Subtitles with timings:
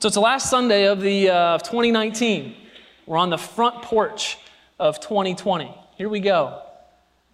[0.00, 2.54] So it's the last Sunday of the uh, of 2019.
[3.06, 4.38] We're on the front porch
[4.78, 5.74] of 2020.
[5.96, 6.62] Here we go.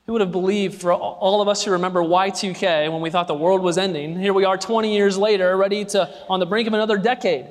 [0.06, 3.34] Who would have believed for all of us who remember Y2K when we thought the
[3.34, 4.18] world was ending?
[4.18, 7.48] Here we are 20 years later, ready to on the brink of another decade.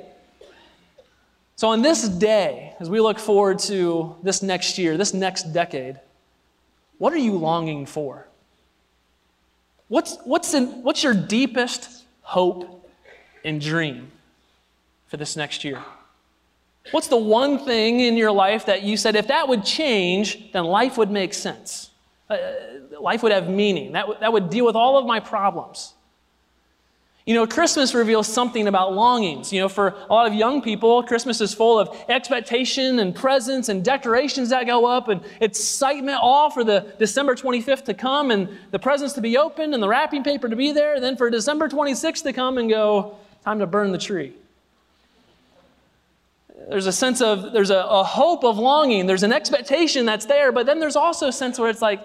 [1.54, 6.00] So on this day, as we look forward to this next year, this next decade,
[6.98, 8.26] what are you longing for?
[9.86, 12.90] What's, what's, in, what's your deepest hope
[13.44, 14.10] and dream?
[15.14, 15.80] For this next year?
[16.90, 20.64] What's the one thing in your life that you said, if that would change, then
[20.64, 21.90] life would make sense?
[22.28, 22.36] Uh,
[23.00, 23.92] life would have meaning.
[23.92, 25.94] That, w- that would deal with all of my problems.
[27.26, 29.52] You know, Christmas reveals something about longings.
[29.52, 33.68] You know, for a lot of young people, Christmas is full of expectation and presents
[33.68, 38.48] and decorations that go up and excitement all for the December 25th to come and
[38.72, 40.94] the presents to be opened and the wrapping paper to be there.
[40.94, 44.34] And then for December 26th to come and go, time to burn the tree
[46.68, 49.06] there's a sense of there's a, a, hope of longing.
[49.06, 52.00] There's an expectation that's there but then there's also a sense where it's like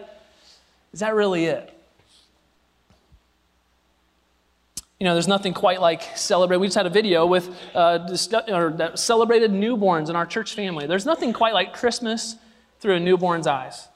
[0.94, 1.74] is that really it?
[5.00, 9.52] You know there's nothing quite like celebrate we just had a video with uh, celebrated
[9.52, 10.88] newborns in our church family.
[10.88, 12.36] There's nothing quite like christmas
[12.80, 13.88] through a newborn's eyes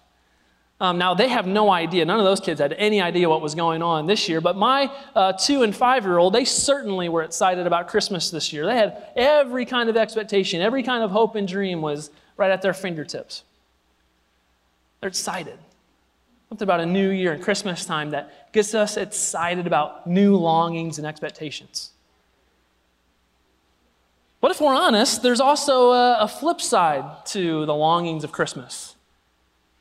[0.84, 2.04] um, now, they have no idea.
[2.04, 4.42] None of those kids had any idea what was going on this year.
[4.42, 8.52] But my uh, two and five year old, they certainly were excited about Christmas this
[8.52, 8.66] year.
[8.66, 12.62] They had every kind of expectation, every kind of hope and dream was right at
[12.62, 13.44] their fingertips.
[15.00, 15.58] They're excited.
[16.50, 20.98] Something about a new year and Christmas time that gets us excited about new longings
[20.98, 21.92] and expectations.
[24.42, 28.93] But if we're honest, there's also a, a flip side to the longings of Christmas.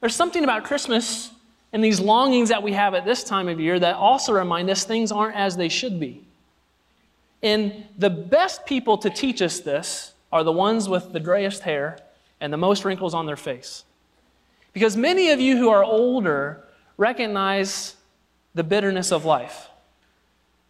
[0.03, 1.31] There's something about Christmas
[1.73, 4.83] and these longings that we have at this time of year that also remind us
[4.83, 6.27] things aren't as they should be.
[7.41, 12.01] And the best people to teach us this are the ones with the grayest hair
[12.41, 13.85] and the most wrinkles on their face.
[14.73, 16.65] Because many of you who are older
[16.97, 17.95] recognize
[18.55, 19.69] the bitterness of life.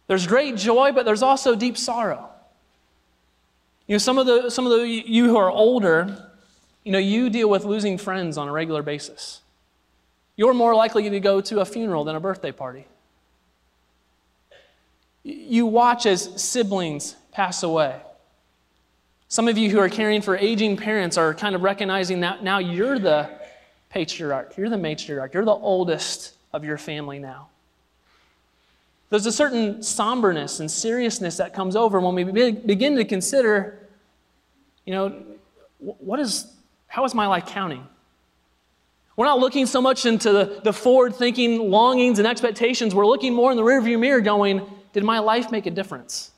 [0.05, 2.29] There's great joy, but there's also deep sorrow.
[3.87, 6.32] You know, some of the some of the you who are older
[6.83, 9.41] you know, you deal with losing friends on a regular basis.
[10.35, 12.85] You're more likely to go to a funeral than a birthday party.
[15.23, 18.01] You watch as siblings pass away.
[19.29, 22.59] Some of you who are caring for aging parents are kind of recognizing that now
[22.59, 23.29] you're the
[23.89, 27.47] patriarch, you're the matriarch, you're the oldest of your family now.
[29.09, 33.87] There's a certain somberness and seriousness that comes over when we begin to consider,
[34.85, 35.23] you know,
[35.79, 36.52] what is
[36.93, 37.87] how is my life counting?
[39.15, 42.93] We're not looking so much into the, the forward thinking longings and expectations.
[42.93, 44.61] We're looking more in the rearview mirror going,
[44.93, 46.29] did my life make a difference?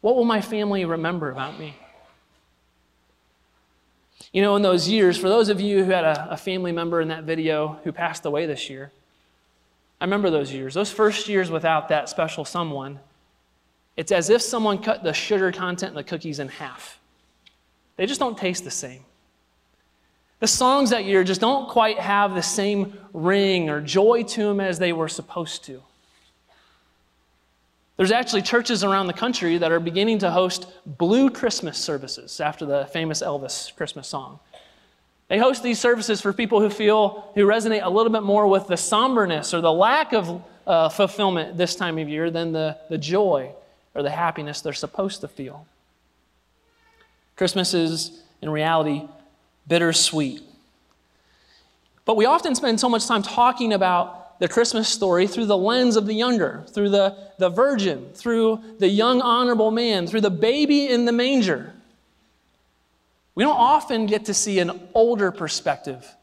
[0.00, 1.76] What will my family remember about me?
[4.32, 7.02] You know, in those years, for those of you who had a, a family member
[7.02, 8.90] in that video who passed away this year,
[10.00, 10.72] I remember those years.
[10.72, 13.00] Those first years without that special someone,
[13.98, 16.98] it's as if someone cut the sugar content in the cookies in half.
[17.96, 19.04] They just don't taste the same.
[20.40, 24.60] The songs that year just don't quite have the same ring or joy to them
[24.60, 25.82] as they were supposed to.
[27.96, 32.64] There's actually churches around the country that are beginning to host blue Christmas services after
[32.64, 34.38] the famous Elvis Christmas song.
[35.26, 38.68] They host these services for people who feel, who resonate a little bit more with
[38.68, 42.98] the somberness or the lack of uh, fulfillment this time of year than the, the
[42.98, 43.50] joy
[43.94, 45.66] or the happiness they're supposed to feel.
[47.36, 49.08] Christmas is, in reality,
[49.68, 50.42] bittersweet.
[52.04, 55.96] But we often spend so much time talking about the Christmas story through the lens
[55.96, 60.88] of the younger, through the, the virgin, through the young honorable man, through the baby
[60.88, 61.74] in the manger.
[63.34, 66.16] We don't often get to see an older perspective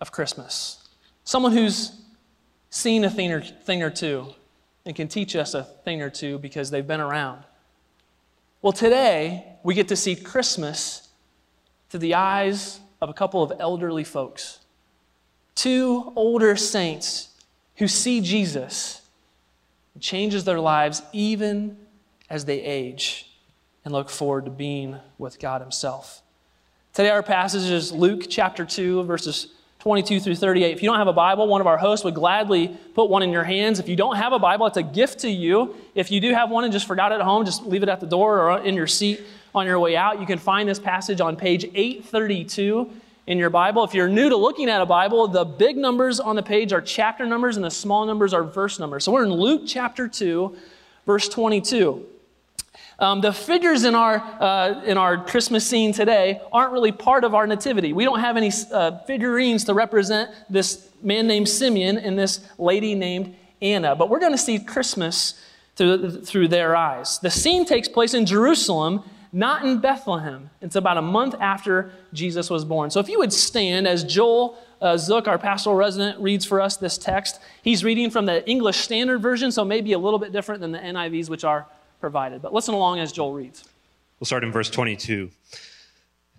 [0.00, 0.88] of Christmas.
[1.24, 1.92] Someone who's
[2.70, 4.34] seen a thing or, thing or two
[4.84, 7.42] and can teach us a thing or two because they've been around.
[8.62, 11.05] Well, today we get to see Christmas
[11.88, 14.60] through the eyes of a couple of elderly folks.
[15.54, 17.30] Two older saints
[17.76, 19.02] who see Jesus
[20.00, 21.76] changes their lives even
[22.28, 23.30] as they age
[23.84, 26.22] and look forward to being with God Himself.
[26.92, 29.48] Today, our passage is Luke chapter 2, verses
[29.80, 30.72] 22 through 38.
[30.72, 33.30] If you don't have a Bible, one of our hosts would gladly put one in
[33.30, 33.78] your hands.
[33.78, 35.76] If you don't have a Bible, it's a gift to you.
[35.94, 38.00] If you do have one and just forgot it at home, just leave it at
[38.00, 39.20] the door or in your seat
[39.56, 40.20] on your way out.
[40.20, 42.90] You can find this passage on page 832
[43.26, 43.82] in your Bible.
[43.84, 46.82] If you're new to looking at a Bible, the big numbers on the page are
[46.82, 49.04] chapter numbers and the small numbers are verse numbers.
[49.04, 50.54] So we're in Luke chapter 2,
[51.06, 52.04] verse 22.
[52.98, 57.34] Um, the figures in our, uh, in our Christmas scene today aren't really part of
[57.34, 57.94] our nativity.
[57.94, 62.94] We don't have any uh, figurines to represent this man named Simeon and this lady
[62.94, 65.40] named Anna, but we're going to see Christmas
[65.76, 67.18] through, through their eyes.
[67.18, 69.02] The scene takes place in Jerusalem,
[69.36, 70.48] not in Bethlehem.
[70.62, 72.90] It's about a month after Jesus was born.
[72.90, 76.78] So if you would stand as Joel uh, Zook, our pastoral resident, reads for us
[76.78, 77.38] this text.
[77.62, 80.78] He's reading from the English Standard Version, so maybe a little bit different than the
[80.78, 81.66] NIVs, which are
[82.00, 82.40] provided.
[82.40, 83.64] But listen along as Joel reads.
[84.18, 85.30] We'll start in verse 22.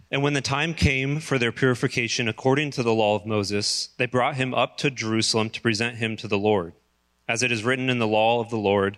[0.10, 4.08] And when the time came for their purification according to the law of Moses, they
[4.08, 6.74] brought him up to Jerusalem to present him to the Lord.
[7.28, 8.98] As it is written in the law of the Lord,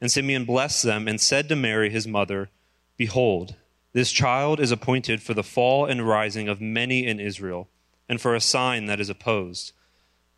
[0.00, 2.48] And Simeon blessed them and said to Mary, his mother,
[2.96, 3.54] Behold,
[3.92, 7.68] this child is appointed for the fall and rising of many in Israel,
[8.08, 9.72] and for a sign that is opposed.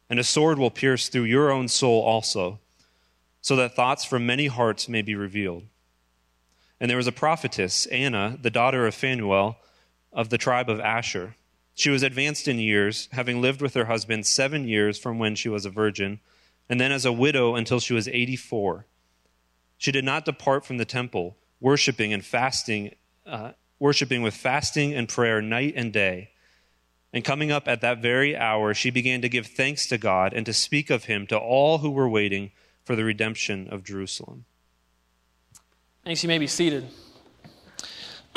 [0.09, 2.59] And a sword will pierce through your own soul also
[3.43, 5.65] so that thoughts from many hearts may be revealed.
[6.81, 9.57] And there was a prophetess, Anna, the daughter of Phanuel,
[10.13, 11.35] of the tribe of Asher.
[11.75, 15.49] She was advanced in years, having lived with her husband seven years from when she
[15.49, 16.21] was a virgin,
[16.69, 18.87] and then as a widow until she was 84.
[19.83, 22.95] She did not depart from the temple, worshiping and fasting,
[23.27, 23.51] uh,
[23.81, 26.31] worshiping with fasting and prayer night and day.
[27.13, 30.47] And coming up at that very hour, she began to give thanks to God and
[30.47, 32.53] to speak of him to all who were waiting
[32.85, 34.45] for the redemption of Jerusalem.
[36.05, 36.23] Thanks.
[36.23, 36.87] You may be seated.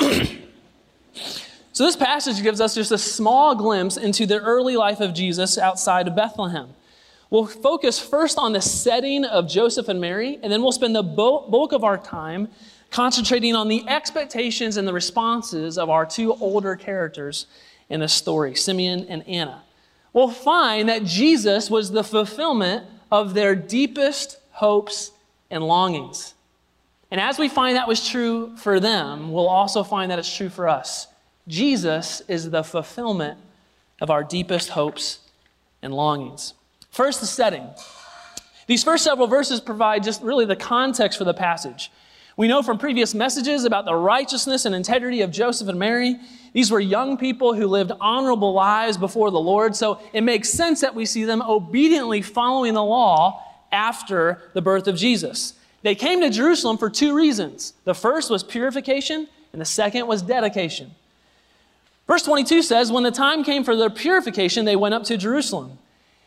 [0.00, 5.58] so, this passage gives us just a small glimpse into the early life of Jesus
[5.58, 6.70] outside of Bethlehem.
[7.30, 11.02] We'll focus first on the setting of Joseph and Mary, and then we'll spend the
[11.02, 12.48] bulk of our time
[12.90, 17.46] concentrating on the expectations and the responses of our two older characters
[17.88, 19.62] in the story, Simeon and Anna.
[20.12, 25.10] We'll find that Jesus was the fulfillment of their deepest hopes
[25.50, 26.34] and longings.
[27.10, 30.48] And as we find that was true for them, we'll also find that it's true
[30.48, 31.06] for us.
[31.46, 33.38] Jesus is the fulfillment
[34.00, 35.20] of our deepest hopes
[35.82, 36.54] and longings.
[36.96, 37.68] First, the setting.
[38.66, 41.92] These first several verses provide just really the context for the passage.
[42.38, 46.16] We know from previous messages about the righteousness and integrity of Joseph and Mary.
[46.54, 50.80] These were young people who lived honorable lives before the Lord, so it makes sense
[50.80, 55.52] that we see them obediently following the law after the birth of Jesus.
[55.82, 57.74] They came to Jerusalem for two reasons.
[57.84, 60.92] The first was purification, and the second was dedication.
[62.06, 65.78] Verse 22 says, When the time came for their purification, they went up to Jerusalem.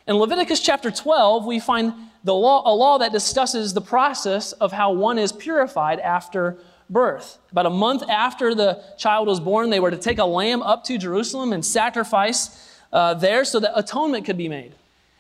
[0.10, 4.72] In Leviticus chapter 12, we find the law, a law that discusses the process of
[4.72, 6.58] how one is purified after
[6.90, 7.38] birth.
[7.52, 10.84] About a month after the child was born, they were to take a lamb up
[10.86, 14.74] to Jerusalem and sacrifice uh, there so that atonement could be made.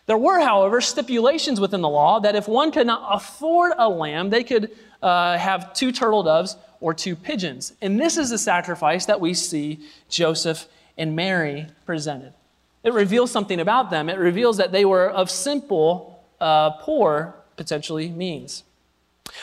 [0.07, 4.31] There were, however, stipulations within the law that if one could not afford a lamb,
[4.31, 4.71] they could
[5.03, 7.73] uh, have two turtle doves or two pigeons.
[7.79, 10.67] And this is the sacrifice that we see Joseph
[10.97, 12.33] and Mary presented.
[12.83, 14.09] It reveals something about them.
[14.09, 18.63] It reveals that they were of simple, uh, poor, potentially, means.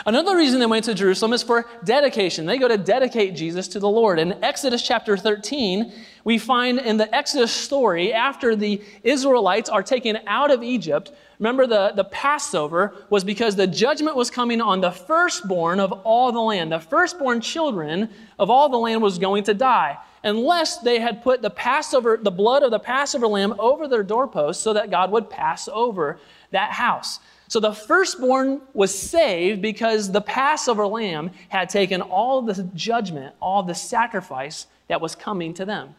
[0.05, 2.47] Another reason they went to Jerusalem is for dedication.
[2.47, 4.19] They go to dedicate Jesus to the Lord.
[4.19, 5.93] In Exodus chapter 13,
[6.25, 11.67] we find in the Exodus story, after the Israelites are taken out of Egypt, remember
[11.67, 16.41] the, the Passover was because the judgment was coming on the firstborn of all the
[16.41, 16.73] land.
[16.73, 21.41] The firstborn children of all the land was going to die unless they had put
[21.41, 25.31] the Passover, the blood of the Passover lamb over their doorposts so that God would
[25.31, 26.19] pass over
[26.51, 27.21] that house.
[27.49, 33.63] So the firstborn was saved because the Passover lamb had taken all the judgment, all
[33.63, 35.95] the sacrifice that was coming to them.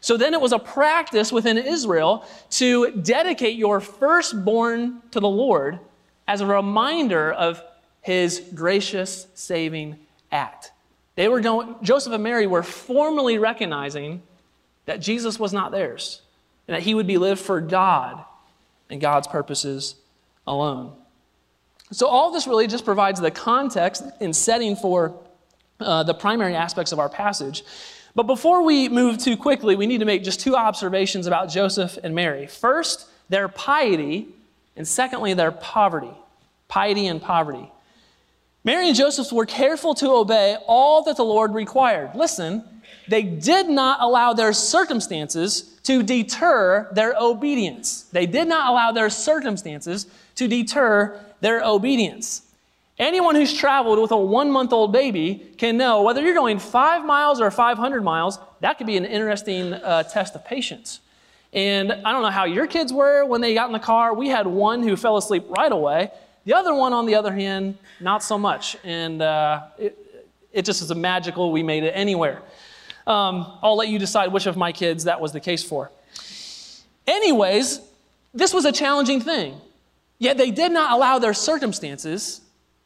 [0.00, 5.80] So then it was a practice within Israel to dedicate your firstborn to the Lord
[6.26, 7.62] as a reminder of
[8.00, 9.98] his gracious saving
[10.32, 10.72] act.
[11.16, 11.40] They were
[11.82, 14.22] Joseph and Mary were formally recognizing
[14.84, 16.22] that Jesus was not theirs
[16.68, 18.24] and that he would be lived for God
[18.88, 19.96] and God's purposes
[20.46, 20.92] alone.
[21.90, 25.18] So, all this really just provides the context and setting for
[25.80, 27.64] uh, the primary aspects of our passage.
[28.14, 31.98] But before we move too quickly, we need to make just two observations about Joseph
[32.02, 32.46] and Mary.
[32.46, 34.28] First, their piety,
[34.74, 36.14] and secondly, their poverty.
[36.66, 37.70] Piety and poverty.
[38.66, 42.10] Mary and Joseph were careful to obey all that the Lord required.
[42.16, 42.64] Listen,
[43.06, 48.02] they did not allow their circumstances to deter their obedience.
[48.10, 52.42] They did not allow their circumstances to deter their obedience.
[52.98, 57.04] Anyone who's traveled with a one month old baby can know whether you're going five
[57.04, 60.98] miles or 500 miles, that could be an interesting uh, test of patience.
[61.52, 64.12] And I don't know how your kids were when they got in the car.
[64.12, 66.10] We had one who fell asleep right away.
[66.46, 68.76] The other one, on the other hand, not so much.
[68.84, 69.98] And uh, it,
[70.52, 72.40] it just is a magical, we made it anywhere.
[73.04, 75.90] Um, I'll let you decide which of my kids that was the case for.
[77.06, 77.80] Anyways,
[78.32, 79.60] this was a challenging thing.
[80.20, 82.40] Yet they did not allow their circumstances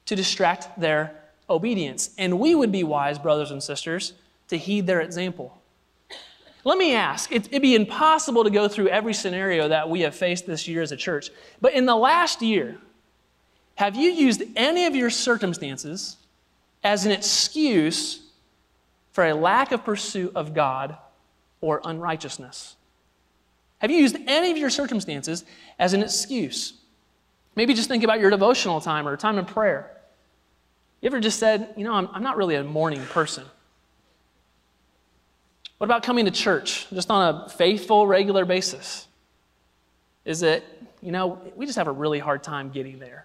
[0.07, 1.15] to distract their
[1.51, 2.11] obedience.
[2.17, 4.15] And we would be wise, brothers and sisters,
[4.49, 5.57] to heed their example.
[6.65, 10.47] Let me ask it'd be impossible to go through every scenario that we have faced
[10.47, 12.79] this year as a church, but in the last year,
[13.81, 16.19] have you used any of your circumstances
[16.85, 18.21] as an excuse
[19.13, 20.99] for a lack of pursuit of God
[21.63, 22.77] or unrighteousness?
[23.79, 25.47] Have you used any of your circumstances
[25.79, 26.75] as an excuse?
[27.57, 29.91] Maybe just think about your devotional time or time in prayer.
[31.01, 33.47] You ever just said, you know, I'm, I'm not really a morning person?
[35.79, 39.07] What about coming to church just on a faithful, regular basis?
[40.27, 40.65] Is it,
[41.01, 43.20] you know, we just have a really hard time getting there?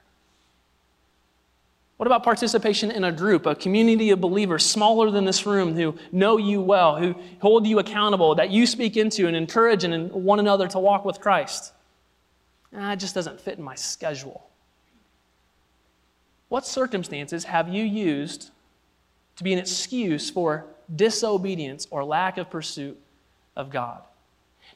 [1.98, 5.96] What about participation in a group, a community of believers smaller than this room who
[6.12, 10.40] know you well, who hold you accountable, that you speak into and encourage and one
[10.40, 11.72] another to walk with Christ?
[12.76, 14.50] Ah, it just doesn't fit in my schedule.
[16.50, 18.52] What circumstances have you used
[19.38, 23.00] to be an excuse for disobedience or lack of pursuit
[23.56, 24.02] of God?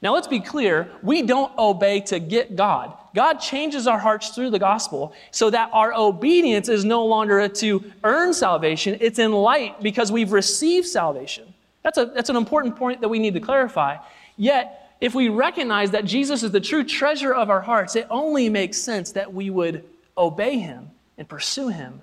[0.01, 2.97] Now, let's be clear we don't obey to get God.
[3.16, 7.92] God changes our hearts through the gospel so that our obedience is no longer to
[8.04, 11.54] earn salvation, it's in light because we've received salvation.
[11.84, 13.98] That's, a, that's an important point that we need to clarify.
[14.38, 18.50] Yet, if we recognize that Jesus is the true treasure of our hearts, it only
[18.50, 19.84] makes sense that we would
[20.18, 22.01] obey him and pursue him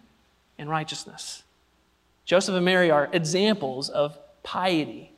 [0.59, 1.43] in righteousness.
[2.25, 5.13] Joseph and Mary are examples of piety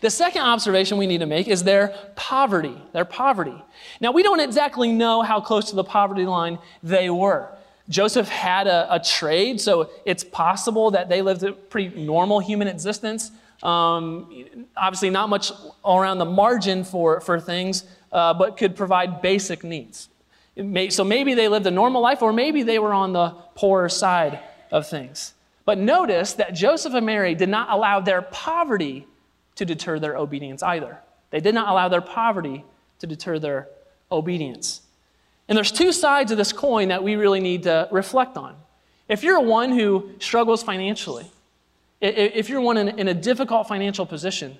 [0.00, 2.76] the second observation we need to make is their poverty.
[2.92, 3.62] Their poverty.
[4.00, 7.48] Now, we don't exactly know how close to the poverty line they were.
[7.88, 12.68] Joseph had a, a trade, so it's possible that they lived a pretty normal human
[12.68, 13.30] existence.
[13.62, 14.44] Um,
[14.76, 15.52] obviously, not much
[15.84, 20.08] around the margin for, for things, uh, but could provide basic needs.
[20.56, 23.88] May, so maybe they lived a normal life, or maybe they were on the poorer
[23.88, 24.40] side
[24.72, 25.34] of things.
[25.64, 29.06] But notice that Joseph and Mary did not allow their poverty
[29.56, 30.98] to deter their obedience either.
[31.30, 32.64] They did not allow their poverty
[33.00, 33.68] to deter their
[34.10, 34.82] obedience.
[35.48, 38.56] And there's two sides of this coin that we really need to reflect on.
[39.08, 41.30] If you're one who struggles financially,
[42.00, 44.56] if you're one in a difficult financial position,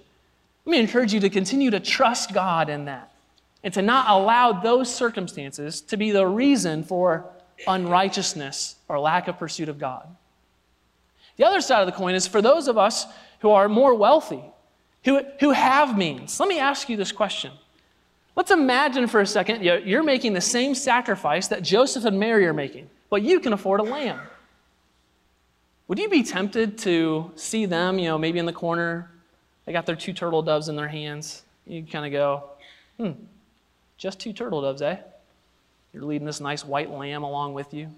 [0.64, 3.12] let me encourage you to continue to trust God in that
[3.62, 7.26] and to not allow those circumstances to be the reason for
[7.66, 10.08] unrighteousness or lack of pursuit of God.
[11.36, 13.06] The other side of the coin is for those of us
[13.40, 14.42] who are more wealthy,
[15.06, 16.38] who, who have means.
[16.38, 17.52] Let me ask you this question.
[18.34, 22.52] Let's imagine for a second you're making the same sacrifice that Joseph and Mary are
[22.52, 24.20] making, but you can afford a lamb.
[25.88, 29.08] Would you be tempted to see them, you know, maybe in the corner?
[29.64, 31.44] They got their two turtle doves in their hands.
[31.66, 32.50] You kind of go,
[32.98, 33.12] hmm,
[33.96, 34.96] just two turtle doves, eh?
[35.92, 37.88] You're leading this nice white lamb along with you.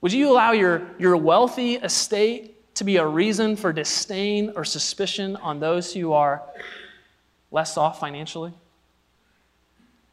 [0.00, 5.36] Would you allow your, your wealthy estate to be a reason for disdain or suspicion
[5.36, 6.42] on those who are
[7.50, 8.52] less off financially?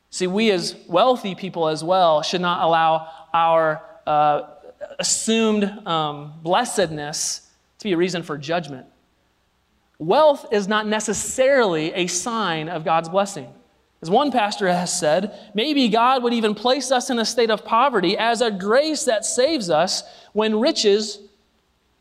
[0.09, 4.41] See, we as wealthy people as well should not allow our uh,
[4.99, 7.49] assumed um, blessedness
[7.79, 8.85] to be a reason for judgment.
[9.99, 13.47] Wealth is not necessarily a sign of God's blessing.
[14.01, 17.63] As one pastor has said, maybe God would even place us in a state of
[17.63, 20.03] poverty as a grace that saves us
[20.33, 21.19] when riches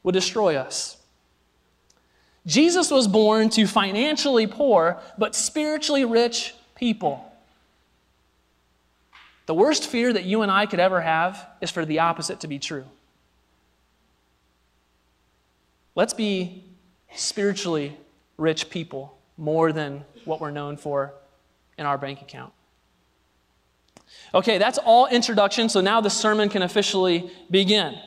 [0.02, 0.96] would destroy us.
[2.46, 7.26] Jesus was born to financially poor but spiritually rich people.
[9.46, 12.46] The worst fear that you and I could ever have is for the opposite to
[12.46, 12.84] be true.
[15.94, 16.64] Let's be
[17.14, 17.96] spiritually
[18.38, 21.12] rich people more than what we're known for
[21.76, 22.52] in our bank account.
[24.32, 27.98] Okay, that's all introduction, so now the sermon can officially begin.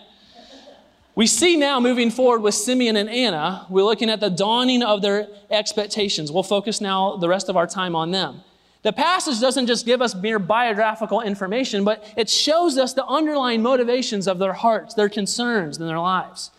[1.15, 5.03] We see now moving forward with Simeon and Anna, we're looking at the dawning of
[5.03, 6.31] their expectations.
[6.31, 8.41] We'll focus now the rest of our time on them.
[8.81, 13.61] The passage doesn't just give us mere biographical information, but it shows us the underlying
[13.61, 16.49] motivations of their hearts, their concerns, and their lives.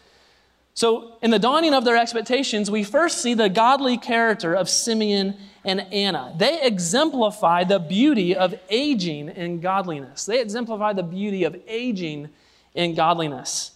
[0.73, 5.37] So, in the dawning of their expectations, we first see the godly character of Simeon
[5.64, 6.34] and Anna.
[6.37, 10.26] They exemplify the beauty of aging in godliness.
[10.26, 12.30] They exemplify the beauty of aging
[12.75, 13.73] in godliness.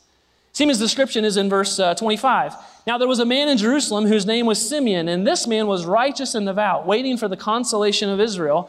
[0.58, 2.52] Simeon's description is in verse uh, 25.
[2.84, 5.86] Now, there was a man in Jerusalem whose name was Simeon, and this man was
[5.86, 8.68] righteous and devout, waiting for the consolation of Israel.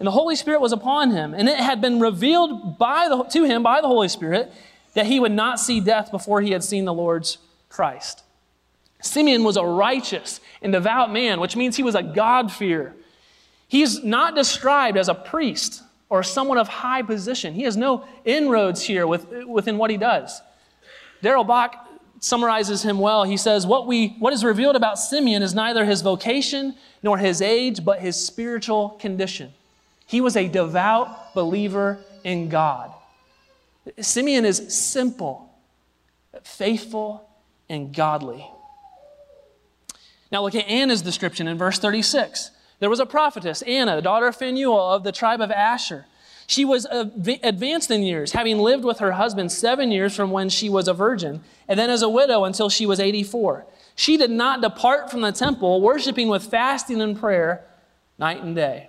[0.00, 3.44] And the Holy Spirit was upon him, and it had been revealed by the, to
[3.44, 4.50] him by the Holy Spirit
[4.94, 7.36] that he would not see death before he had seen the Lord's
[7.68, 8.22] Christ.
[9.02, 12.94] Simeon was a righteous and devout man, which means he was a God-fearer.
[13.68, 17.52] He's not described as a priest or someone of high position.
[17.52, 20.40] He has no inroads here with, within what he does.
[21.22, 21.88] Darrell Bock
[22.20, 23.24] summarizes him well.
[23.24, 27.42] He says, what, we, what is revealed about Simeon is neither his vocation nor his
[27.42, 29.52] age, but his spiritual condition.
[30.06, 32.92] He was a devout believer in God.
[34.00, 35.52] Simeon is simple,
[36.42, 37.28] faithful,
[37.68, 38.48] and godly.
[40.30, 42.50] Now look at Anna's description in verse 36.
[42.78, 46.06] There was a prophetess, Anna, the daughter of Phanuel of the tribe of Asher.
[46.46, 50.68] She was advanced in years, having lived with her husband seven years from when she
[50.68, 53.66] was a virgin, and then as a widow until she was 84.
[53.96, 57.64] She did not depart from the temple, worshiping with fasting and prayer
[58.18, 58.88] night and day.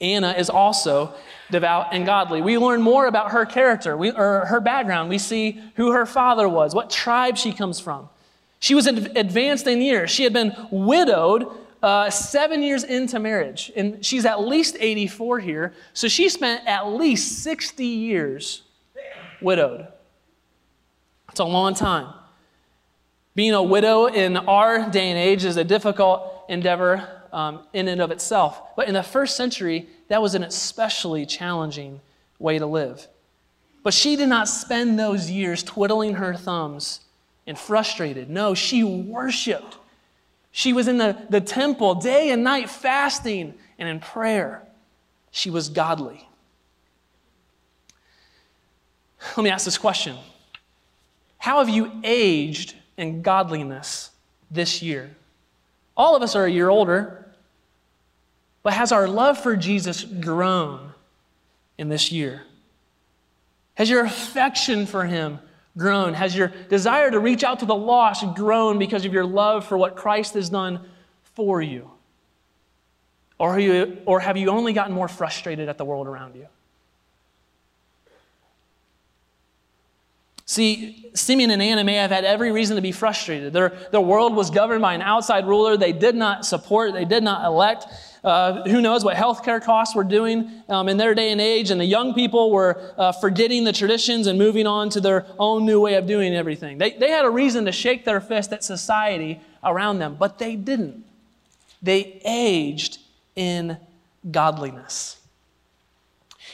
[0.00, 1.14] Anna is also
[1.50, 2.42] devout and godly.
[2.42, 5.08] We learn more about her character, we, or her background.
[5.08, 8.10] We see who her father was, what tribe she comes from.
[8.58, 10.10] She was advanced in years.
[10.10, 11.50] She had been widowed
[11.84, 15.74] uh, seven years into marriage, and she's at least 84 here.
[15.92, 18.62] So she spent at least 60 years
[19.42, 19.86] widowed.
[21.28, 22.14] It's a long time.
[23.34, 28.00] Being a widow in our day and age is a difficult endeavor um, in and
[28.00, 28.74] of itself.
[28.76, 32.00] But in the first century, that was an especially challenging
[32.38, 33.06] way to live.
[33.82, 37.00] But she did not spend those years twiddling her thumbs
[37.46, 38.30] and frustrated.
[38.30, 39.76] No, she worshiped
[40.56, 44.62] she was in the, the temple day and night fasting and in prayer.
[45.32, 46.28] She was godly.
[49.36, 50.16] Let me ask this question
[51.38, 54.12] How have you aged in godliness
[54.48, 55.16] this year?
[55.96, 57.26] All of us are a year older,
[58.62, 60.92] but has our love for Jesus grown
[61.76, 62.42] in this year?
[63.74, 65.40] Has your affection for him
[65.76, 66.14] grown?
[66.14, 69.76] Has your desire to reach out to the lost grown because of your love for
[69.76, 70.80] what Christ has done
[71.34, 71.90] for you?
[73.38, 76.46] Or, you, or have you only gotten more frustrated at the world around you?
[80.46, 83.52] See, Simeon and Anna may have had every reason to be frustrated.
[83.52, 87.22] Their, their world was governed by an outside ruler they did not support, they did
[87.22, 87.86] not elect.
[88.24, 91.78] Uh, who knows what healthcare costs were doing um, in their day and age, and
[91.78, 95.78] the young people were uh, forgetting the traditions and moving on to their own new
[95.78, 96.78] way of doing everything.
[96.78, 100.56] They, they had a reason to shake their fist at society around them, but they
[100.56, 101.04] didn't.
[101.82, 102.98] They aged
[103.36, 103.76] in
[104.30, 105.18] godliness.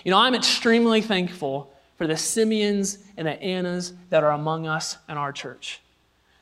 [0.05, 4.97] You know, I'm extremely thankful for the Simeons and the Annas that are among us
[5.09, 5.81] in our church.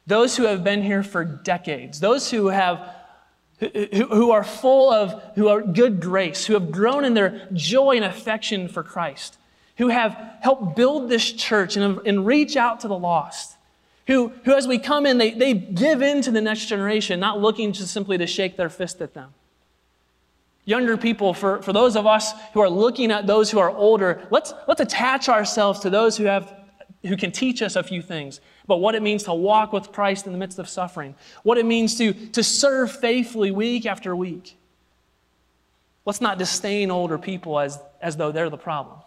[0.07, 2.95] Those who have been here for decades, those who have
[3.61, 8.05] who, are full of, who are good grace, who have grown in their joy and
[8.05, 9.37] affection for Christ,
[9.79, 13.57] who have helped build this church and, and reach out to the lost,
[14.07, 17.41] who, who as we come in, they, they give in to the next generation, not
[17.41, 19.35] looking just simply to shake their fist at them.
[20.65, 24.27] Younger people, for, for those of us who are looking at those who are older,
[24.31, 26.55] let's, let's attach ourselves to those who, have,
[27.07, 30.27] who can teach us a few things but what it means to walk with Christ
[30.27, 34.57] in the midst of suffering, what it means to, to serve faithfully week after week.
[36.05, 38.99] Let's not disdain older people as, as though they're the problem.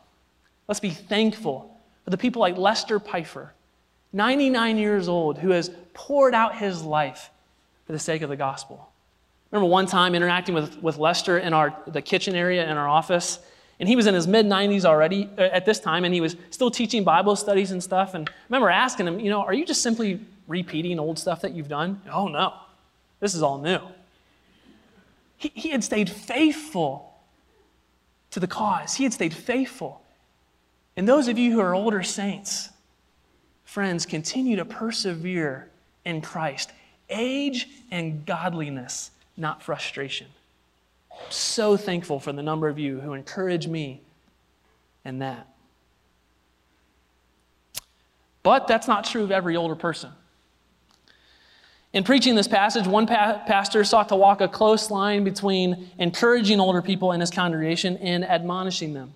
[0.68, 3.54] Let's be thankful for the people like Lester Pfeiffer,
[4.14, 7.30] 99 years old, who has poured out his life
[7.86, 8.90] for the sake of the gospel.
[9.52, 13.40] remember one time interacting with, with Lester in our, the kitchen area in our office,
[13.82, 16.36] and he was in his mid 90s already uh, at this time, and he was
[16.52, 18.14] still teaching Bible studies and stuff.
[18.14, 21.54] And I remember asking him, you know, are you just simply repeating old stuff that
[21.54, 22.00] you've done?
[22.14, 22.54] Oh, no.
[23.20, 23.80] This is all new.
[25.36, 27.12] He, he had stayed faithful
[28.30, 30.02] to the cause, he had stayed faithful.
[30.96, 32.70] And those of you who are older saints,
[33.66, 35.70] friends, continue to persevere
[36.06, 36.72] in Christ.
[37.10, 40.28] Age and godliness, not frustration.
[41.30, 44.02] So thankful for the number of you who encourage me
[45.06, 45.48] in that.
[48.44, 50.12] But that's not true of every older person.
[51.94, 56.60] In preaching this passage, one pa- pastor sought to walk a close line between encouraging
[56.60, 59.14] older people in his congregation and admonishing them.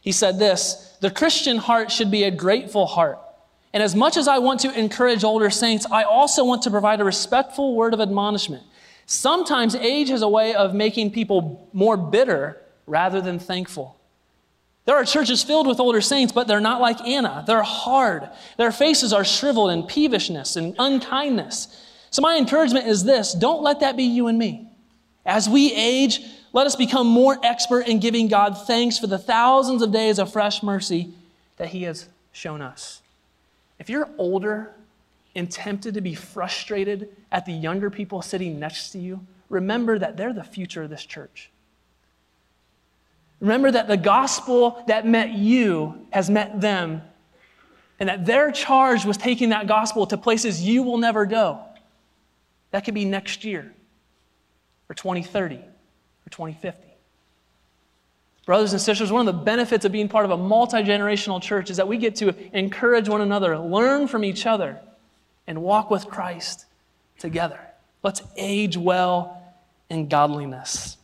[0.00, 3.18] He said this The Christian heart should be a grateful heart.
[3.72, 7.00] And as much as I want to encourage older saints, I also want to provide
[7.00, 8.64] a respectful word of admonishment.
[9.10, 13.98] Sometimes age has a way of making people more bitter rather than thankful.
[14.84, 17.42] There are churches filled with older saints, but they're not like Anna.
[17.44, 18.28] They're hard.
[18.56, 21.66] Their faces are shriveled in peevishness and unkindness.
[22.12, 24.70] So, my encouragement is this don't let that be you and me.
[25.26, 26.20] As we age,
[26.52, 30.32] let us become more expert in giving God thanks for the thousands of days of
[30.32, 31.12] fresh mercy
[31.56, 33.02] that He has shown us.
[33.80, 34.72] If you're older
[35.34, 40.16] and tempted to be frustrated at the younger people sitting next to you, remember that
[40.16, 41.50] they're the future of this church.
[43.40, 47.02] Remember that the gospel that met you has met them,
[47.98, 51.60] and that their charge was taking that gospel to places you will never go.
[52.70, 53.72] That could be next year,
[54.88, 56.86] or 2030, or 2050.
[58.46, 61.70] Brothers and sisters, one of the benefits of being part of a multi generational church
[61.70, 64.80] is that we get to encourage one another, learn from each other,
[65.50, 66.64] and walk with Christ
[67.18, 67.58] together.
[68.04, 69.42] Let's age well
[69.90, 70.96] in godliness.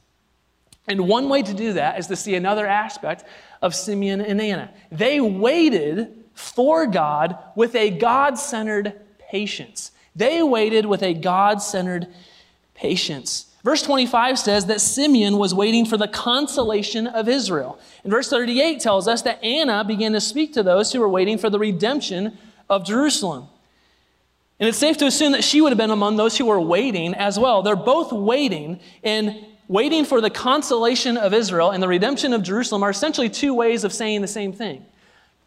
[0.87, 3.25] And one way to do that is to see another aspect
[3.61, 4.73] of Simeon and Anna.
[4.93, 9.91] They waited for God with a God centered patience.
[10.15, 12.07] They waited with a God centered
[12.73, 13.47] patience.
[13.65, 17.81] Verse 25 says that Simeon was waiting for the consolation of Israel.
[18.05, 21.37] And verse 38 tells us that Anna began to speak to those who were waiting
[21.37, 22.39] for the redemption
[22.71, 23.49] of Jerusalem.
[24.59, 27.15] And it's safe to assume that she would have been among those who were waiting
[27.15, 27.63] as well.
[27.63, 32.83] They're both waiting, and waiting for the consolation of Israel and the redemption of Jerusalem
[32.83, 34.85] are essentially two ways of saying the same thing.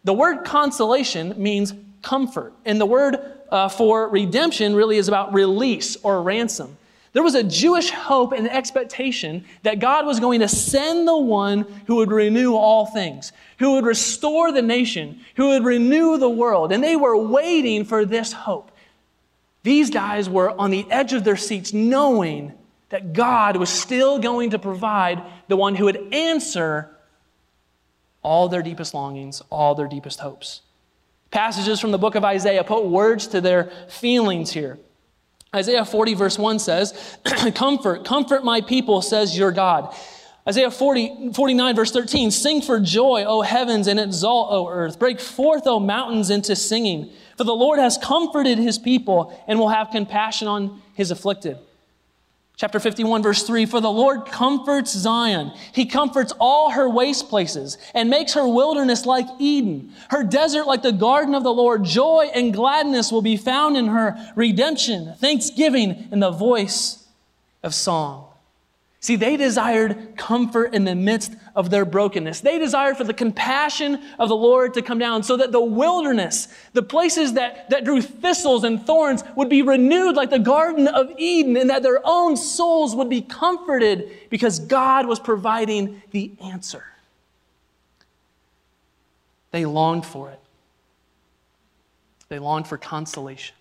[0.04, 3.18] The word consolation means comfort, and the word
[3.50, 6.76] uh, for redemption really is about release or ransom.
[7.12, 11.62] There was a Jewish hope and expectation that God was going to send the one
[11.86, 16.70] who would renew all things, who would restore the nation, who would renew the world.
[16.70, 18.69] And they were waiting for this hope.
[19.62, 22.52] These guys were on the edge of their seats, knowing
[22.88, 26.90] that God was still going to provide the one who would answer
[28.22, 30.62] all their deepest longings, all their deepest hopes.
[31.30, 34.78] Passages from the book of Isaiah put words to their feelings here.
[35.54, 37.18] Isaiah 40, verse 1 says,
[37.54, 39.94] Comfort, comfort my people, says your God.
[40.48, 44.98] Isaiah 40, 49, verse 13, Sing for joy, O heavens, and exult, O earth.
[44.98, 47.10] Break forth, O mountains, into singing.
[47.36, 51.58] For the Lord has comforted his people and will have compassion on his afflicted.
[52.56, 55.52] Chapter 51, verse 3 For the Lord comforts Zion.
[55.72, 60.82] He comforts all her waste places and makes her wilderness like Eden, her desert like
[60.82, 61.84] the garden of the Lord.
[61.84, 67.06] Joy and gladness will be found in her, redemption, thanksgiving, and the voice
[67.62, 68.29] of song.
[69.02, 72.40] See, they desired comfort in the midst of their brokenness.
[72.40, 76.48] They desired for the compassion of the Lord to come down so that the wilderness,
[76.74, 81.10] the places that, that drew thistles and thorns, would be renewed like the Garden of
[81.16, 86.84] Eden and that their own souls would be comforted because God was providing the answer.
[89.50, 90.40] They longed for it,
[92.28, 93.56] they longed for consolation.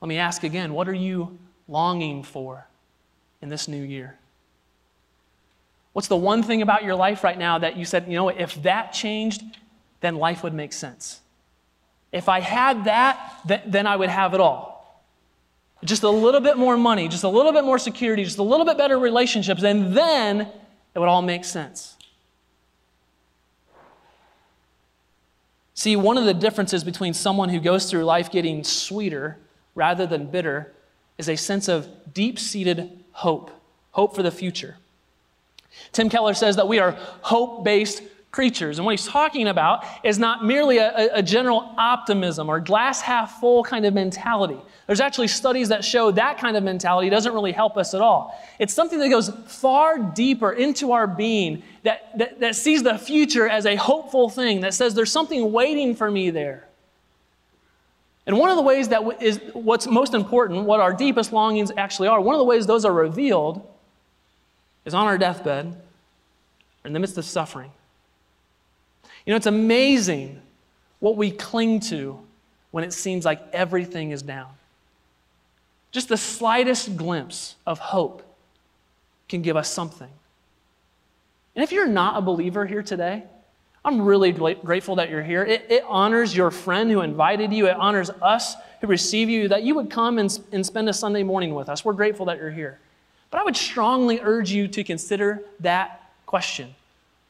[0.00, 2.67] Let me ask again what are you longing for
[3.40, 4.18] in this new year?
[5.92, 8.62] What's the one thing about your life right now that you said, you know, if
[8.62, 9.42] that changed,
[10.00, 11.20] then life would make sense?
[12.12, 15.04] If I had that, th- then I would have it all.
[15.84, 18.66] Just a little bit more money, just a little bit more security, just a little
[18.66, 20.40] bit better relationships, and then
[20.94, 21.96] it would all make sense.
[25.74, 29.38] See, one of the differences between someone who goes through life getting sweeter
[29.76, 30.72] rather than bitter
[31.18, 33.50] is a sense of deep seated hope,
[33.90, 34.76] hope for the future.
[35.90, 38.78] Tim Keller says that we are hope based creatures.
[38.78, 43.40] And what he's talking about is not merely a, a, general optimism or glass half
[43.40, 44.58] full kind of mentality.
[44.86, 48.38] There's actually studies that show that kind of mentality doesn't really help us at all.
[48.60, 53.48] It's something that goes far deeper into our being that, that, that sees the future
[53.48, 56.67] as a hopeful thing, that says there's something waiting for me there.
[58.28, 62.08] And one of the ways that is what's most important, what our deepest longings actually
[62.08, 63.66] are, one of the ways those are revealed
[64.84, 65.74] is on our deathbed
[66.84, 67.70] in the midst of suffering.
[69.24, 70.42] You know, it's amazing
[71.00, 72.20] what we cling to
[72.70, 74.50] when it seems like everything is down.
[75.90, 78.22] Just the slightest glimpse of hope
[79.26, 80.10] can give us something.
[81.56, 83.24] And if you're not a believer here today,
[83.88, 85.42] I'm really grateful that you're here.
[85.44, 89.62] It, it, honors your friend who invited you, it honors us who receive you, that
[89.62, 91.86] you would come and, and spend a Sunday morning with us.
[91.86, 92.78] We're grateful that you're here.
[93.30, 96.74] But I would strongly urge you to consider that question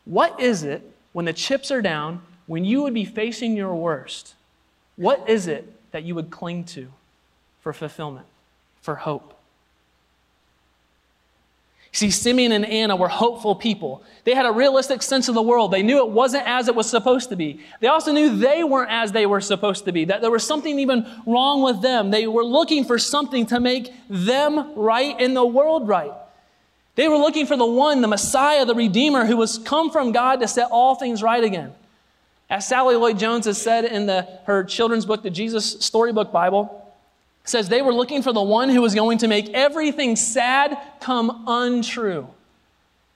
[0.05, 4.35] What is it when the chips are down, when you would be facing your worst?
[4.97, 6.89] What is it that you would cling to
[7.61, 8.27] for fulfillment,
[8.83, 9.38] for hope?
[11.93, 14.03] See, Simeon and Anna were hopeful people.
[14.25, 15.71] They had a realistic sense of the world.
[15.71, 17.61] They knew it wasn't as it was supposed to be.
[17.81, 20.79] They also knew they weren't as they were supposed to be, that there was something
[20.79, 22.11] even wrong with them.
[22.11, 26.13] They were looking for something to make them right and the world right.
[26.95, 30.41] They were looking for the one, the Messiah, the Redeemer, who was come from God
[30.41, 31.73] to set all things right again.
[32.51, 36.88] As Sally Lloyd Jones has said in the, her children's book, the Jesus Storybook Bible,
[37.49, 41.45] says they were looking for the one who was going to make everything sad come
[41.47, 42.29] untrue.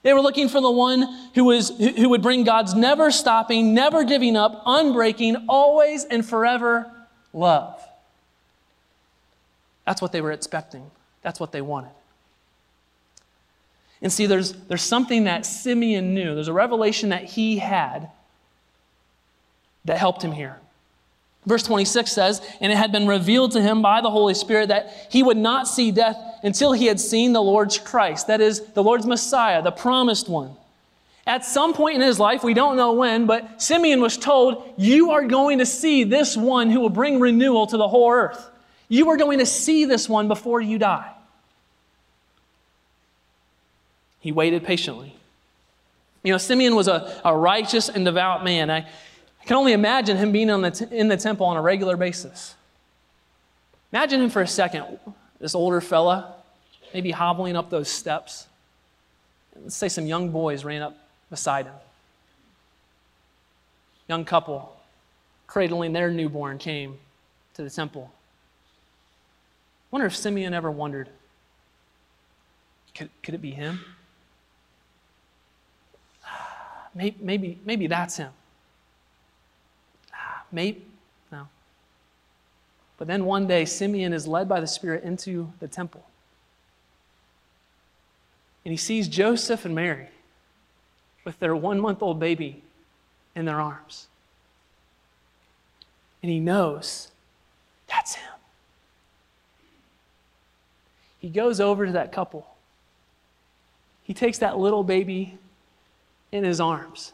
[0.03, 1.03] They were looking for the one
[1.35, 6.91] who, was, who would bring God's never stopping, never giving up, unbreaking, always and forever
[7.33, 7.81] love.
[9.87, 10.91] That's what they were expecting.
[11.23, 11.93] That's what they wanted.
[14.01, 16.35] And see, there's, there's something that Simeon knew.
[16.35, 18.11] There's a revelation that he had
[19.85, 20.59] that helped him here.
[21.45, 25.09] Verse 26 says, And it had been revealed to him by the Holy Spirit that
[25.11, 28.83] he would not see death until he had seen the Lord's Christ, that is, the
[28.83, 30.57] Lord's Messiah, the promised one.
[31.27, 35.13] At some point in his life, we don't know when, but Simeon was told, You
[35.13, 38.51] are going to see this one who will bring renewal to the whole earth.
[38.89, 41.11] You are going to see this one before you die.
[44.21, 45.15] He waited patiently.
[46.23, 48.71] You know, Simeon was a, a righteous and devout man.
[48.71, 48.87] I,
[49.43, 52.55] I can only imagine him being the in the temple on a regular basis.
[53.93, 54.99] Imagine him for a second,
[55.41, 56.37] this older fella,
[56.95, 58.47] maybe hobbling up those steps.
[59.61, 60.97] Let's say some young boys ran up
[61.29, 61.75] beside him.
[64.09, 64.77] Young couple
[65.47, 66.99] cradling their newborn came
[67.55, 68.11] to the temple.
[69.91, 71.11] wonder if Simeon ever wondered
[72.95, 73.81] could, could it be him?
[76.95, 78.31] Maybe, maybe, maybe that's him.
[80.53, 80.85] Maybe,
[81.33, 81.49] no.
[82.99, 86.05] But then one day, Simeon is led by the Spirit into the temple.
[88.65, 90.09] And he sees Joseph and Mary
[91.25, 92.63] with their one month old baby
[93.35, 94.07] in their arms.
[96.23, 97.09] And he knows
[97.89, 98.33] that's him.
[101.19, 102.47] He goes over to that couple.
[104.05, 105.39] He takes that little baby
[106.33, 107.13] in his arms.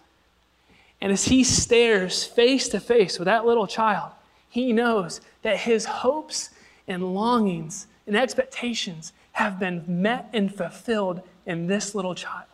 [1.01, 4.13] And as he stares face to face with that little child,
[4.49, 6.51] he knows that his hopes
[6.87, 12.47] and longings and expectations have been met and fulfilled in this little child.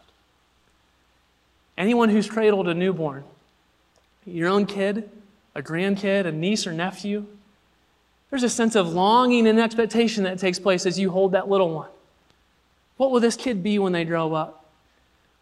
[1.78, 3.24] Anyone who's cradled a newborn,
[4.26, 5.10] your own kid,
[5.54, 7.26] a grandkid, a niece or nephew,
[8.30, 11.70] there's a sense of longing and expectation that takes place as you hold that little
[11.70, 11.88] one.
[12.96, 14.63] What will this kid be when they grow up?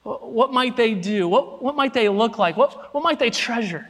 [0.03, 1.29] What might they do?
[1.29, 2.57] What, what might they look like?
[2.57, 3.89] What, what might they treasure?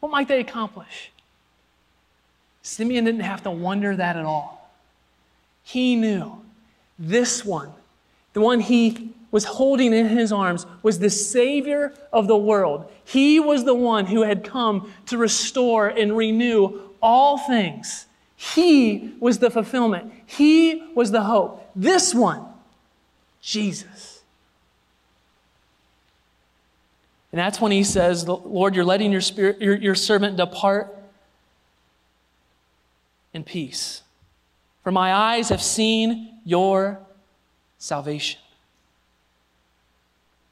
[0.00, 1.10] What might they accomplish?
[2.62, 4.70] Simeon didn't have to wonder that at all.
[5.64, 6.40] He knew
[6.98, 7.70] this one,
[8.32, 12.90] the one he was holding in his arms, was the Savior of the world.
[13.04, 18.06] He was the one who had come to restore and renew all things.
[18.36, 21.70] He was the fulfillment, He was the hope.
[21.74, 22.44] This one,
[23.40, 24.17] Jesus.
[27.38, 30.92] And that's when he says, Lord, you're letting your, spirit, your, your servant depart
[33.32, 34.02] in peace.
[34.82, 36.98] For my eyes have seen your
[37.78, 38.40] salvation.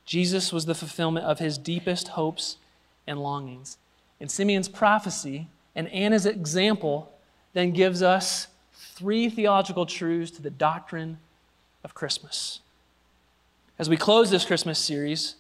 [0.05, 2.57] Jesus was the fulfillment of his deepest hopes
[3.05, 3.79] and longings.
[4.21, 7.13] And Simeon's prophecy and Anna's example
[7.53, 11.19] then gives us three theological truths to the doctrine
[11.83, 12.61] of Christmas.
[13.77, 15.35] As we close this Christmas series,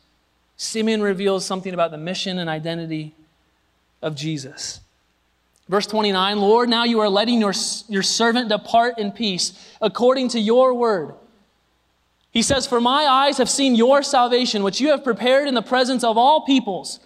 [0.56, 3.14] Simeon reveals something about the mission and identity
[4.02, 4.80] of Jesus.
[5.68, 7.52] Verse 29 Lord, now you are letting your,
[7.88, 11.14] your servant depart in peace according to your word.
[12.30, 15.62] He says, For my eyes have seen your salvation, which you have prepared in the
[15.62, 17.00] presence of all peoples,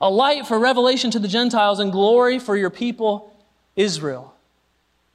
[0.00, 3.36] a light for revelation to the Gentiles and glory for your people,
[3.76, 4.31] Israel.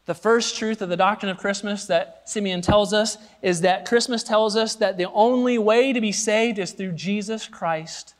[0.07, 4.23] The first truth of the doctrine of Christmas that Simeon tells us is that Christmas
[4.23, 8.15] tells us that the only way to be saved is through Jesus Christ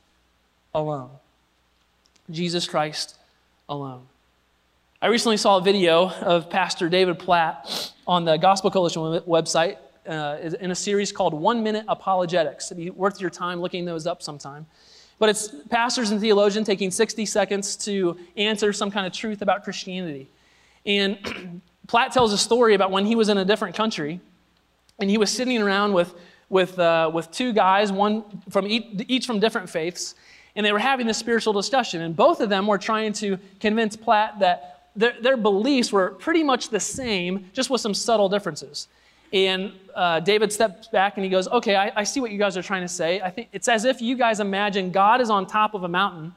[0.75, 1.09] alone.
[2.29, 3.17] Jesus Christ
[3.69, 4.01] alone.
[5.01, 10.39] I recently saw a video of Pastor David Platt on the Gospel Coalition website uh,
[10.59, 12.69] in a series called One Minute Apologetics.
[12.69, 14.65] It'd be worth your time looking those up sometime.
[15.19, 19.63] But it's pastors and theologians taking 60 seconds to answer some kind of truth about
[19.63, 20.27] Christianity.
[20.85, 24.19] And Platt tells a story about when he was in a different country,
[24.99, 26.13] and he was sitting around with,
[26.49, 30.15] with, uh, with two guys, one from each, each from different faiths,
[30.55, 32.01] and they were having this spiritual discussion.
[32.01, 36.43] And both of them were trying to convince Platt that their, their beliefs were pretty
[36.43, 38.87] much the same, just with some subtle differences.
[39.31, 42.57] And uh, David steps back and he goes, Okay, I, I see what you guys
[42.57, 43.21] are trying to say.
[43.21, 46.33] I think it's as if you guys imagine God is on top of a mountain,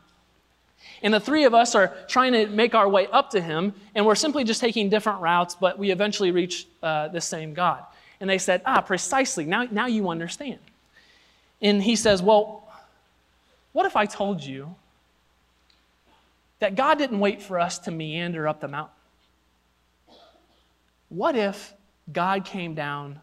[1.03, 4.05] and the three of us are trying to make our way up to him, and
[4.05, 7.85] we're simply just taking different routes, but we eventually reach uh, the same God.
[8.21, 9.45] And they said, Ah, precisely.
[9.45, 10.59] Now, now you understand.
[11.63, 12.69] And he says, Well,
[13.73, 14.75] what if I told you
[16.59, 18.95] that God didn't wait for us to meander up the mountain?
[21.09, 21.75] What if
[22.13, 23.21] God came down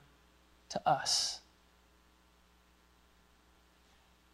[0.70, 1.40] to us.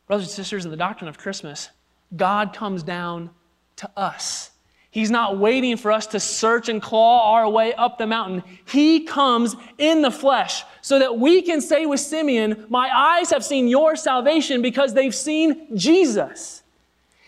[0.08, 1.70] Brothers and sisters, in the doctrine of Christmas,
[2.16, 3.30] God comes down
[3.78, 4.52] to us.
[4.94, 8.44] He's not waiting for us to search and claw our way up the mountain.
[8.66, 13.44] He comes in the flesh so that we can say with Simeon, My eyes have
[13.44, 16.62] seen your salvation because they've seen Jesus.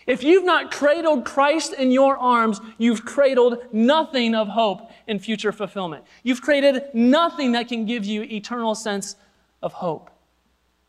[0.06, 5.50] If you've not cradled Christ in your arms, you've cradled nothing of hope and future
[5.50, 6.04] fulfillment.
[6.22, 9.16] You've created nothing that can give you eternal sense
[9.60, 10.10] of hope.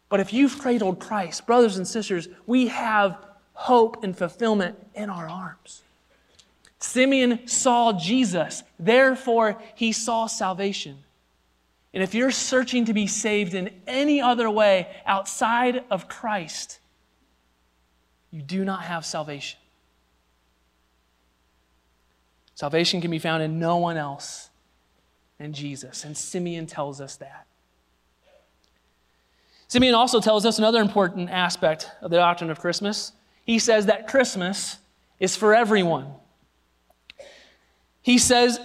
[0.10, 3.18] But if you've cradled Christ, brothers and sisters, we have
[3.58, 5.82] hope and fulfillment in our arms.
[6.80, 11.00] Simeon saw Jesus, therefore, he saw salvation.
[11.92, 16.80] And if you're searching to be saved in any other way outside of Christ,
[18.30, 19.60] you do not have salvation.
[22.54, 24.52] Salvation can be found in no one else
[25.40, 26.04] than Jesus.
[26.04, 27.48] And Simeon tells us that.
[29.68, 33.14] Simeon also tells us another important aspect of the doctrine of Christmas.
[33.48, 34.78] He says that Christmas
[35.22, 36.12] is for everyone.
[38.02, 38.60] He says,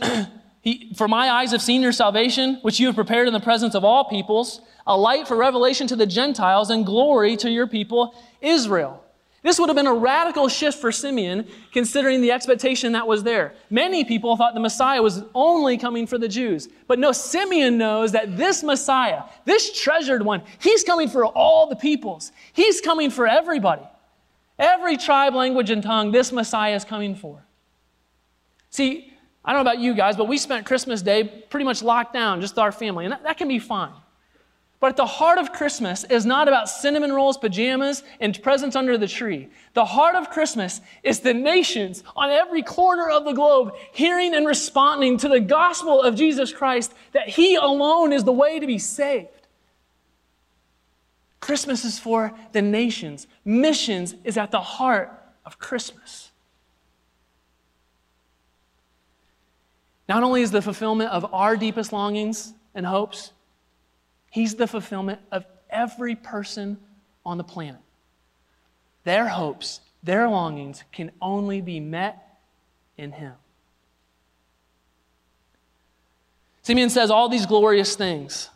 [0.61, 3.77] he, For my eyes have seen your salvation, which you have prepared in the presence
[3.77, 8.13] of all peoples, a light for revelation to the Gentiles and glory to your people,
[8.41, 8.99] Israel.
[9.43, 13.55] This would have been a radical shift for Simeon, considering the expectation that was there.
[13.71, 16.69] Many people thought the Messiah was only coming for the Jews.
[16.89, 21.77] But no, Simeon knows that this Messiah, this treasured one, he's coming for all the
[21.77, 22.33] peoples.
[22.53, 23.83] He's coming for everybody.
[24.63, 27.45] Every tribe, language, and tongue, this Messiah is coming for.
[28.71, 29.13] See,
[29.45, 32.41] I don't know about you guys, but we spent Christmas Day pretty much locked down,
[32.41, 33.91] just our family, and that, that can be fine.
[34.79, 38.97] But at the heart of Christmas is not about cinnamon rolls, pajamas, and presents under
[38.97, 39.49] the tree.
[39.75, 44.47] The heart of Christmas is the nations on every corner of the globe hearing and
[44.47, 48.79] responding to the gospel of Jesus Christ that He alone is the way to be
[48.79, 49.29] saved.
[51.41, 53.27] Christmas is for the nations.
[53.45, 55.11] Missions is at the heart
[55.45, 56.31] of Christmas.
[60.09, 63.33] Not only is the fulfillment of our deepest longings and hopes,
[64.31, 66.79] He's the fulfillment of every person
[67.25, 67.81] on the planet.
[69.05, 72.39] Their hopes, their longings can only be met
[72.97, 73.35] in Him.
[76.63, 78.49] Simeon says all these glorious things.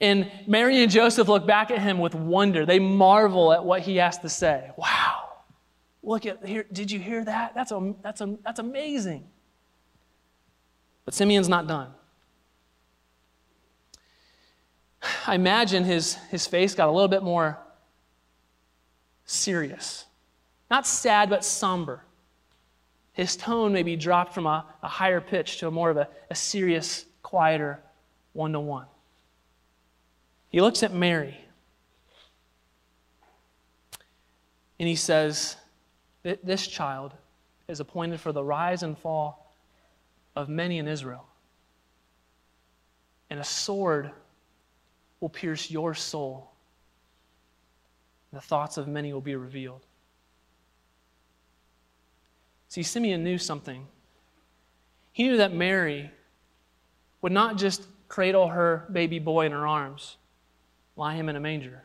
[0.00, 2.64] And Mary and Joseph look back at him with wonder.
[2.64, 4.70] They marvel at what he has to say.
[4.76, 5.28] Wow.
[6.02, 6.64] Look at here.
[6.72, 7.54] Did you hear that?
[7.54, 9.26] That's, a, that's, a, that's amazing.
[11.04, 11.90] But Simeon's not done.
[15.26, 17.58] I imagine his, his face got a little bit more
[19.24, 20.04] serious.
[20.70, 22.04] Not sad, but somber.
[23.12, 26.36] His tone maybe dropped from a, a higher pitch to a more of a, a
[26.36, 27.82] serious, quieter
[28.32, 28.86] one to one.
[30.50, 31.38] He looks at Mary
[34.78, 35.56] and he says,
[36.22, 37.14] This child
[37.68, 39.52] is appointed for the rise and fall
[40.34, 41.26] of many in Israel.
[43.28, 44.10] And a sword
[45.20, 46.50] will pierce your soul.
[48.32, 49.84] The thoughts of many will be revealed.
[52.68, 53.86] See, Simeon knew something.
[55.12, 56.10] He knew that Mary
[57.20, 60.16] would not just cradle her baby boy in her arms,
[60.98, 61.82] lie him in a manger.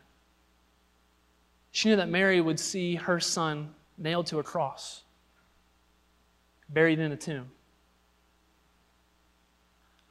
[1.72, 5.04] She knew that Mary would see her son nailed to a cross,
[6.68, 7.50] buried in a tomb.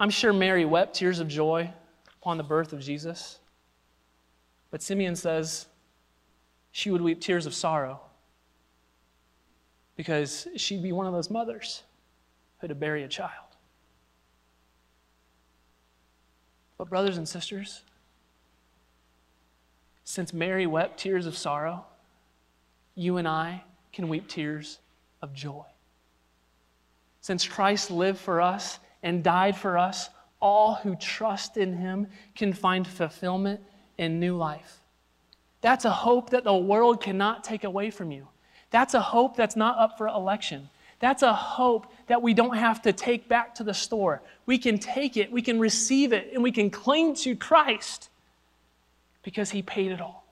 [0.01, 1.71] I'm sure Mary wept tears of joy
[2.21, 3.39] upon the birth of Jesus.
[4.71, 5.67] But Simeon says
[6.71, 8.01] she would weep tears of sorrow
[9.97, 11.83] because she'd be one of those mothers
[12.61, 13.31] but to bury a child.
[16.79, 17.83] But, brothers and sisters,
[20.05, 21.85] since Mary wept tears of sorrow,
[22.95, 24.79] you and I can weep tears
[25.21, 25.65] of joy.
[27.21, 32.53] Since Christ lived for us and died for us, all who trust in him can
[32.53, 33.61] find fulfillment
[33.97, 34.81] in new life.
[35.61, 38.27] That's a hope that the world cannot take away from you.
[38.71, 40.69] That's a hope that's not up for election.
[40.99, 44.23] That's a hope that we don't have to take back to the store.
[44.47, 48.09] We can take it, we can receive it, and we can cling to Christ
[49.23, 50.27] because he paid it all.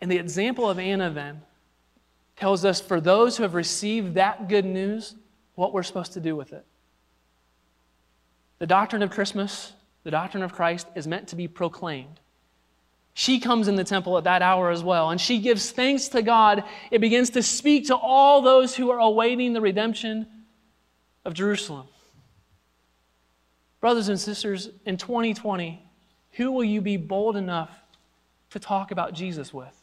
[0.00, 1.42] And the example of Anna then
[2.36, 5.14] tells us for those who have received that good news,
[5.54, 6.64] what we're supposed to do with it.
[8.58, 9.72] The doctrine of Christmas,
[10.02, 12.20] the doctrine of Christ, is meant to be proclaimed.
[13.14, 16.22] She comes in the temple at that hour as well, and she gives thanks to
[16.22, 16.64] God.
[16.90, 20.26] It begins to speak to all those who are awaiting the redemption
[21.24, 21.86] of Jerusalem.
[23.84, 25.78] Brothers and sisters, in 2020,
[26.32, 27.70] who will you be bold enough
[28.48, 29.78] to talk about Jesus with?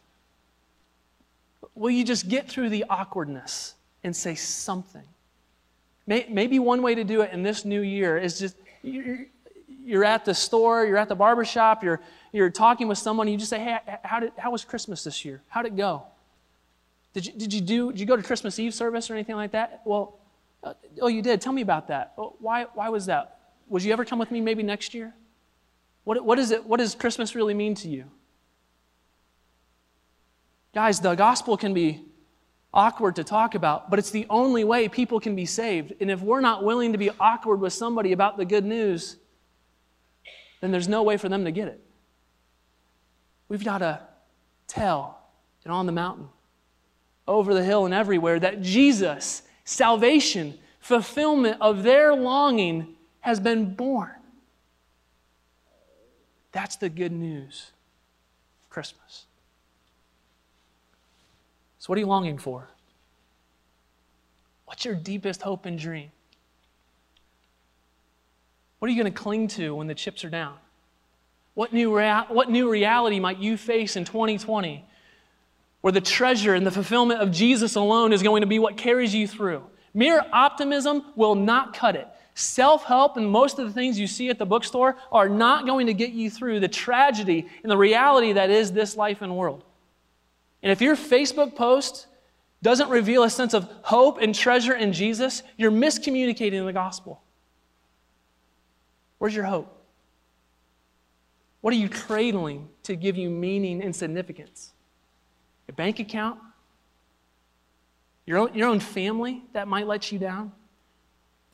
[1.75, 5.03] Will you just get through the awkwardness and say something?
[6.07, 10.33] Maybe one way to do it in this new year is just you're at the
[10.33, 14.19] store, you're at the barbershop, you're, you're talking with someone, you just say, Hey, how,
[14.19, 15.43] did, how was Christmas this year?
[15.47, 16.07] How'd it go?
[17.13, 19.51] Did you, did you do, did you go to Christmas Eve service or anything like
[19.51, 19.83] that?
[19.85, 20.17] Well,
[20.63, 21.39] uh, oh, you did.
[21.39, 22.13] Tell me about that.
[22.15, 23.37] Why, why was that?
[23.71, 25.13] Would you ever come with me maybe next year?
[26.03, 28.03] What, what, is it, what does Christmas really mean to you?
[30.75, 32.01] Guys, the gospel can be
[32.73, 35.93] awkward to talk about, but it's the only way people can be saved.
[36.01, 39.15] And if we're not willing to be awkward with somebody about the good news,
[40.59, 41.79] then there's no way for them to get it.
[43.47, 44.01] We've got to
[44.67, 45.17] tell
[45.63, 46.27] and on the mountain,
[47.25, 54.11] over the hill, and everywhere that Jesus, salvation, fulfillment of their longing has been born.
[56.51, 57.71] That's the good news
[58.69, 59.25] Christmas.
[61.79, 62.67] So, what are you longing for?
[64.65, 66.11] What's your deepest hope and dream?
[68.79, 70.55] What are you going to cling to when the chips are down?
[71.53, 74.85] What new, rea- what new reality might you face in 2020
[75.81, 79.13] where the treasure and the fulfillment of Jesus alone is going to be what carries
[79.13, 79.63] you through?
[79.93, 82.07] Mere optimism will not cut it.
[82.33, 85.87] Self help and most of the things you see at the bookstore are not going
[85.87, 89.63] to get you through the tragedy and the reality that is this life and world.
[90.63, 92.07] And if your Facebook post
[92.61, 97.21] doesn't reveal a sense of hope and treasure in Jesus, you're miscommunicating the gospel.
[99.17, 99.77] Where's your hope?
[101.61, 104.73] What are you cradling to give you meaning and significance?
[105.67, 106.39] Your bank account?
[108.25, 110.51] Your own, your own family that might let you down?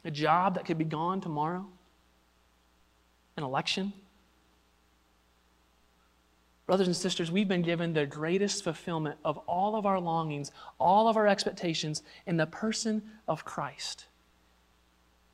[0.08, 1.68] A job that could be gone tomorrow?
[3.36, 3.92] An election?
[6.66, 11.10] Brothers and sisters, we've been given the greatest fulfillment of all of our longings, all
[11.10, 14.06] of our expectations in the person of Christ.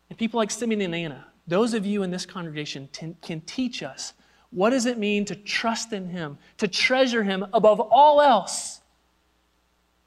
[0.09, 3.84] And people like Simeon and Anna, those of you in this congregation t- can teach
[3.84, 4.13] us
[4.49, 8.82] what does it mean to trust in Him, to treasure Him above all else,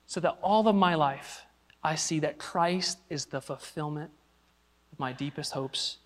[0.06, 1.42] so that all of my life
[1.84, 4.10] I see that Christ is the fulfillment
[4.98, 5.98] my deepest hopes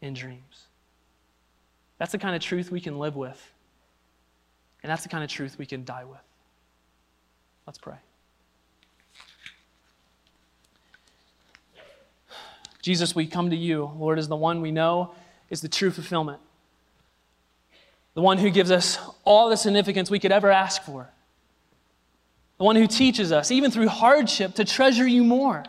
[0.00, 0.66] and dreams.
[1.98, 3.52] That's the kind of truth we can live with
[4.82, 6.18] and that's the kind of truth we can die with.
[7.66, 7.96] Let's pray.
[12.82, 15.14] Jesus, we come to you, Lord, as the one we know
[15.50, 16.40] is the true fulfillment,
[18.14, 21.08] the one who gives us all the significance we could ever ask for,
[22.58, 25.64] the one who teaches us, even through hardship, to treasure you more.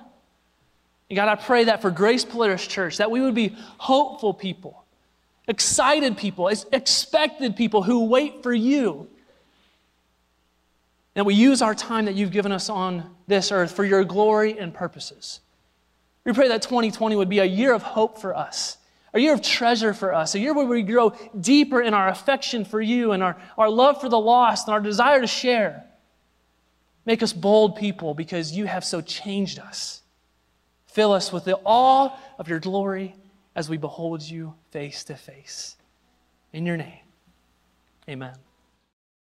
[1.13, 4.83] And God, I pray that for Grace Polaris Church, that we would be hopeful people
[5.47, 9.07] excited people, expected people who wait for you.
[11.15, 14.57] And we use our time that you've given us on this earth for your glory
[14.57, 15.39] and purposes.
[16.23, 18.77] We pray that 2020 would be a year of hope for us,
[19.13, 22.65] a year of treasure for us, a year where we grow deeper in our affection
[22.65, 25.83] for you and our, our love for the lost and our desire to share.
[27.05, 30.02] Make us bold people because you have so changed us.
[30.93, 33.15] Fill us with the awe of your glory
[33.55, 35.75] as we behold you face to face.
[36.53, 37.01] In your name,
[38.07, 38.35] amen.